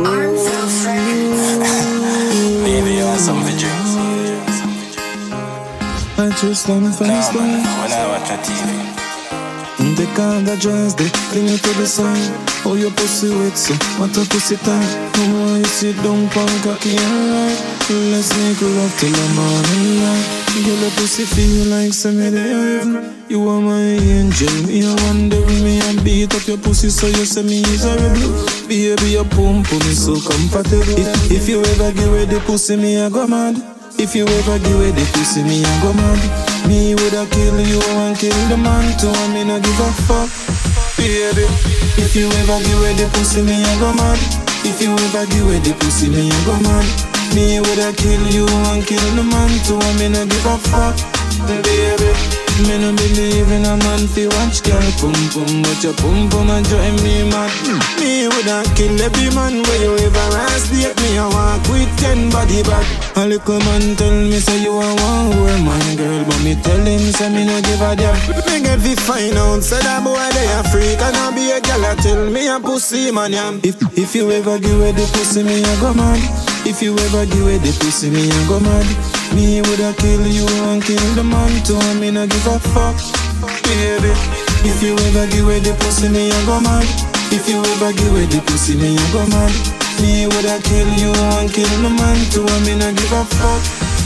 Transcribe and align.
Maybe 2.64 2.90
you 2.96 3.04
want 3.04 3.20
some 3.20 3.42
for 3.44 3.52
drinks. 3.58 3.92
I 6.18 6.30
just 6.40 6.66
wanna 6.68 6.88
Nah, 6.88 6.92
face 6.92 7.34
man, 7.34 7.60
when 7.60 7.92
I 7.92 7.94
watch 8.08 8.28
the 8.28 8.36
TV. 8.46 8.68
Take 9.96 10.18
all 10.18 10.40
the 10.40 10.56
dress, 10.56 10.94
they 10.94 11.08
fling 11.08 11.48
it 11.48 11.62
to 11.62 11.72
the 11.78 11.86
side. 11.86 12.49
Oh, 12.62 12.76
your 12.76 12.90
pussy 12.92 13.30
wet, 13.30 13.56
so 13.56 13.74
what 13.98 14.14
a 14.16 14.22
pussy 14.28 14.56
tight. 14.56 15.12
Come 15.14 15.34
on, 15.34 15.48
oh, 15.48 15.56
you 15.56 15.64
sit 15.64 15.96
down, 16.04 16.28
punk 16.28 16.52
cocky 16.62 16.92
and 16.92 17.32
right. 17.32 17.58
Let's 17.88 18.30
make 18.36 18.60
love 18.60 18.94
till 19.00 19.10
the 19.10 19.26
morning 19.32 20.04
light. 20.04 20.40
Girl, 20.60 20.76
your 20.76 20.90
pussy 20.92 21.24
feel 21.24 21.72
like 21.72 21.88
of 21.88 22.14
the 22.14 22.40
heaven. 22.42 23.24
You 23.30 23.48
are 23.48 23.60
my 23.60 23.80
angel, 23.80 24.52
me 24.66 24.84
a 24.84 24.92
wonder 25.08 25.40
me 25.64 25.80
and 25.88 26.04
beat 26.04 26.34
up 26.34 26.46
your 26.46 26.58
pussy 26.58 26.90
so 26.90 27.06
you 27.06 27.24
say 27.24 27.42
me 27.42 27.62
is 27.62 27.82
horrible. 27.82 28.34
Baby, 28.68 29.16
your 29.16 29.24
pump 29.24 29.64
pum 29.64 29.80
is 29.88 30.04
so 30.04 30.20
comfortable. 30.20 31.00
If, 31.00 31.30
if 31.32 31.48
you 31.48 31.64
ever 31.64 31.92
give 31.92 32.08
away 32.08 32.26
the 32.26 32.40
pussy, 32.44 32.76
me 32.76 33.00
I 33.00 33.08
go 33.08 33.26
mad. 33.26 33.56
If 33.96 34.14
you 34.14 34.26
ever 34.26 34.58
give 34.58 34.76
away 34.76 34.90
the 34.92 35.06
pussy, 35.14 35.42
me 35.46 35.64
I 35.64 35.82
go 35.82 35.94
mad. 35.94 36.20
Me 36.68 36.94
woulda 36.94 37.24
kill 37.30 37.56
you 37.62 37.80
and 38.04 38.18
kill 38.18 38.36
the 38.50 38.56
man 38.56 38.84
too, 38.98 39.08
and 39.08 39.32
me 39.32 39.44
no 39.44 39.56
give 39.62 39.80
a 39.80 39.90
fuck, 40.04 40.19
baby. 41.20 41.44
If 42.00 42.16
you 42.16 42.26
ever 42.40 42.58
give 42.64 42.80
away 42.80 42.94
the 42.96 43.06
pussy, 43.12 43.42
me 43.42 43.60
I 43.60 43.74
go 43.76 43.92
mad. 43.92 44.16
If 44.64 44.80
you 44.80 44.96
ever 44.96 45.28
give 45.28 45.44
away 45.44 45.60
the 45.60 45.76
pussy, 45.76 46.08
me 46.08 46.32
I 46.32 46.38
go 46.48 46.56
mad. 46.64 46.86
Me 47.36 47.60
woulda 47.60 47.92
kill 47.92 48.24
you 48.32 48.48
and 48.72 48.80
kill 48.88 49.04
the 49.12 49.22
man 49.22 49.52
too, 49.68 49.76
and 49.76 49.96
me 50.00 50.08
no 50.08 50.24
give 50.24 50.48
a 50.48 50.56
fuck, 50.56 50.96
baby. 51.44 52.08
Me 52.64 52.76
no 52.80 52.92
believe 52.92 53.50
in 53.52 53.64
a 53.64 53.76
man 53.84 54.04
fi 54.08 54.28
watch 54.32 54.64
girl 54.64 54.84
pum 55.00 55.16
pum, 55.32 55.62
but 55.62 55.80
your 55.84 55.94
pum 56.00 56.28
pum 56.32 56.50
a 56.50 56.60
drive 56.64 56.96
me 57.04 57.28
mad. 57.28 57.52
Me 58.00 58.28
woulda 58.28 58.64
kill 58.74 58.96
every 59.00 59.28
man 59.36 59.60
where 59.64 59.80
you 59.84 59.92
ever 60.00 60.28
ask 60.48 60.72
me 60.72 60.88
walk 60.88 60.96
with 60.96 61.49
ten 62.00 62.30
body 62.30 62.62
bag. 62.64 62.86
A 63.16 63.28
little 63.28 63.60
man 63.60 63.94
tell 63.96 64.16
me 64.24 64.40
say 64.40 64.62
you 64.64 64.72
a 64.72 64.88
one 64.96 65.28
whore 65.36 65.60
man 65.60 65.96
girl, 65.96 66.24
but 66.24 66.40
me 66.42 66.56
tell 66.64 66.80
him 66.80 67.04
say 67.12 67.28
me 67.28 67.44
no 67.44 67.60
give 67.60 67.84
a 67.84 67.94
damn. 67.94 68.16
Me 68.48 68.64
get 68.64 68.80
fi 68.80 68.94
find 68.96 69.36
out 69.36 69.62
say 69.62 69.78
that 69.84 70.00
boy 70.02 70.16
they 70.32 70.48
a 70.56 70.64
freak 70.72 71.00
and 71.00 71.16
I 71.16 71.30
be 71.36 71.52
a 71.52 71.60
gal 71.60 71.84
a 71.84 71.94
tell 72.00 72.24
me 72.30 72.48
a 72.48 72.58
pussy 72.58 73.12
man 73.12 73.32
yam. 73.32 73.60
If 73.62 73.76
if 73.96 74.14
you 74.16 74.30
ever 74.32 74.58
give 74.58 74.80
away 74.80 74.92
the 74.92 75.04
pussy 75.12 75.44
me 75.44 75.60
a 75.60 75.72
go 75.80 75.92
mad. 75.92 76.20
If 76.64 76.82
you 76.82 76.96
ever 76.96 77.26
give 77.26 77.44
away 77.44 77.58
the 77.58 77.72
pussy 77.78 78.08
me 78.10 78.24
a 78.28 78.40
go 78.48 78.58
mad. 78.60 78.88
Me 79.36 79.60
woulda 79.62 79.94
kill 79.98 80.26
you 80.26 80.46
and 80.72 80.82
kill 80.82 81.06
the 81.14 81.22
man 81.22 81.52
too, 81.62 81.78
me 82.00 82.10
no 82.10 82.26
give 82.26 82.46
a 82.48 82.58
fuck, 82.74 82.96
baby. 83.62 84.10
If 84.66 84.82
you 84.82 84.92
ever 84.92 85.30
give 85.30 85.44
away 85.46 85.60
the 85.60 85.72
pussy, 85.78 86.08
me 86.08 86.30
a 86.30 86.40
go 86.46 86.58
mad. 86.60 86.82
If 87.30 87.48
you 87.48 87.62
ever 87.62 87.92
give 87.92 88.10
away 88.10 88.26
the 88.26 88.42
pussy, 88.42 88.74
me 88.74 88.96
a 88.96 89.06
go 89.12 89.24
mad. 89.30 89.54
Me 90.00 90.26
woulda 90.26 90.58
kill 90.64 90.90
you 90.98 91.12
and 91.38 91.52
kill 91.52 91.68
the 91.82 91.90
man 91.90 92.18
too, 92.32 92.46
and 92.46 92.64
me 92.66 92.74
no 92.74 92.92
give 92.92 93.12
a 93.12 93.24
fuck, 93.24 93.62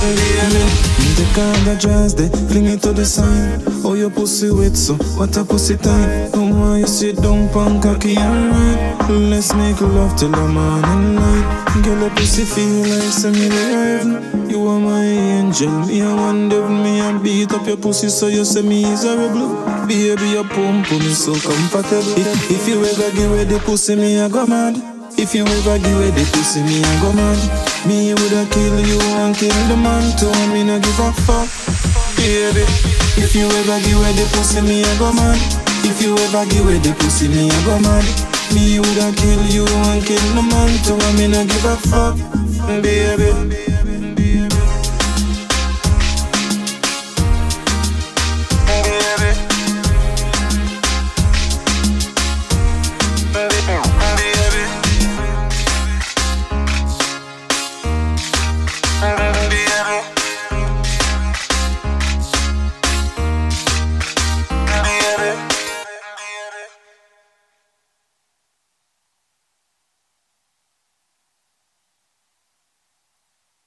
baby. 0.00 0.96
Take 1.16 1.38
all 1.38 1.54
the 1.64 1.76
dress, 1.80 2.12
they 2.12 2.28
fling 2.28 2.66
it 2.66 2.82
to 2.82 2.92
the 2.92 3.06
side. 3.06 3.62
Oh, 3.82 3.94
your 3.94 4.10
pussy 4.10 4.50
wet, 4.50 4.76
so 4.76 4.94
what 5.16 5.34
a 5.38 5.44
pussy 5.44 5.78
tight. 5.78 6.30
Come 6.34 6.52
on, 6.52 6.80
you 6.80 6.86
sit 6.86 7.16
down, 7.16 7.48
punk 7.48 7.84
cocky 7.84 8.16
and 8.18 8.50
right. 8.50 9.08
Let's 9.08 9.54
make 9.54 9.80
love 9.80 10.14
till 10.16 10.28
the 10.28 10.46
morning 10.46 11.16
light. 11.16 11.82
Girl, 11.82 12.00
your 12.00 12.10
pussy 12.10 12.44
feel 12.44 12.84
like 12.84 13.24
in 13.24 13.48
the 13.48 13.64
heaven. 13.72 14.50
You 14.50 14.66
are 14.68 14.78
my 14.78 15.04
angel, 15.04 15.70
me 15.86 16.02
a 16.02 16.14
one 16.14 16.50
devil, 16.50 16.68
me 16.68 17.00
a 17.00 17.18
beat 17.18 17.52
up 17.54 17.66
your 17.66 17.78
pussy, 17.78 18.10
so 18.10 18.26
you 18.26 18.44
say 18.44 18.60
me 18.60 18.84
is 18.84 19.04
horrible. 19.04 19.56
Baby, 19.86 20.36
your 20.36 20.44
pum 20.44 20.84
pum 20.84 21.00
is 21.00 21.24
so 21.24 21.32
comfortable. 21.32 22.12
If, 22.18 22.50
if 22.50 22.68
you 22.68 22.84
ever 22.84 23.10
give 23.16 23.30
away 23.30 23.44
the 23.44 23.58
pussy, 23.60 23.96
me 23.96 24.18
a 24.18 24.28
go 24.28 24.44
mad. 24.46 24.95
If 25.18 25.34
you 25.34 25.44
ever 25.44 25.78
give 25.78 25.96
away 25.96 26.10
the 26.10 26.24
pussy, 26.32 26.62
me 26.62 26.80
a 26.80 26.92
go 27.00 27.12
mad. 27.12 27.38
Me 27.86 28.12
woulda 28.14 28.44
kill 28.52 28.78
you 28.80 29.00
and 29.24 29.34
kill 29.34 29.56
the 29.68 29.76
man 29.76 30.04
too, 30.18 30.30
me 30.52 30.62
no 30.64 30.78
give 30.78 31.00
a 31.00 31.12
fuck, 31.24 31.48
baby. 32.16 32.64
If 33.16 33.34
you 33.34 33.46
ever 33.46 33.80
give 33.80 33.96
away 33.98 34.12
the 34.12 34.28
pussy, 34.36 34.60
me 34.60 34.82
a 34.82 34.98
go 34.98 35.12
mad. 35.12 35.40
If 35.84 36.02
you 36.02 36.14
ever 36.16 36.44
give 36.50 36.64
away 36.64 36.78
the 36.78 36.92
pussy, 36.98 37.28
me 37.28 37.48
a 37.48 37.58
go 37.64 37.78
mad. 37.80 38.04
Me 38.54 38.78
woulda 38.78 39.12
kill 39.16 39.42
you 39.48 39.64
and 39.88 40.04
kill 40.04 40.26
the 40.36 40.42
man 40.42 40.70
too, 40.84 40.96
me 41.16 41.26
no 41.28 41.44
give 41.44 41.64
a 41.64 41.76
fuck, 41.76 42.16
baby. 42.82 43.75